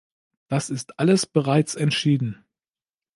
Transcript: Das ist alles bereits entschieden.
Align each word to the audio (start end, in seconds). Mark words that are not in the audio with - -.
Das 0.47 0.71
ist 0.71 0.97
alles 0.97 1.27
bereits 1.27 1.75
entschieden. 1.75 2.43